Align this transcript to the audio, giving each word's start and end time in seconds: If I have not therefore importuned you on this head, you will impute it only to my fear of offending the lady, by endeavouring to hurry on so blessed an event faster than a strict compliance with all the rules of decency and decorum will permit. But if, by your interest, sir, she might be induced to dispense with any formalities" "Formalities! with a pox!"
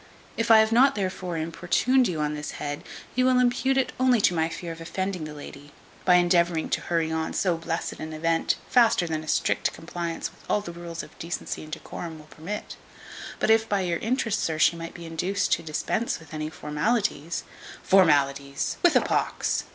If 0.35 0.49
I 0.49 0.61
have 0.61 0.71
not 0.71 0.95
therefore 0.95 1.37
importuned 1.37 2.07
you 2.07 2.21
on 2.21 2.33
this 2.33 2.53
head, 2.57 2.83
you 3.13 3.23
will 3.23 3.37
impute 3.37 3.77
it 3.77 3.93
only 3.99 4.19
to 4.21 4.33
my 4.33 4.49
fear 4.49 4.71
of 4.71 4.81
offending 4.81 5.25
the 5.25 5.33
lady, 5.35 5.73
by 6.05 6.15
endeavouring 6.15 6.69
to 6.71 6.81
hurry 6.81 7.11
on 7.11 7.33
so 7.35 7.55
blessed 7.55 7.99
an 7.99 8.11
event 8.11 8.55
faster 8.67 9.05
than 9.05 9.23
a 9.23 9.27
strict 9.27 9.71
compliance 9.73 10.31
with 10.31 10.43
all 10.49 10.59
the 10.61 10.71
rules 10.73 11.03
of 11.03 11.19
decency 11.19 11.61
and 11.61 11.71
decorum 11.71 12.17
will 12.17 12.25
permit. 12.25 12.77
But 13.39 13.51
if, 13.51 13.69
by 13.69 13.81
your 13.81 13.99
interest, 13.99 14.39
sir, 14.39 14.57
she 14.57 14.75
might 14.75 14.95
be 14.95 15.05
induced 15.05 15.51
to 15.53 15.61
dispense 15.61 16.19
with 16.19 16.33
any 16.33 16.49
formalities" 16.49 17.43
"Formalities! 17.83 18.77
with 18.81 18.95
a 18.95 19.01
pox!" 19.01 19.65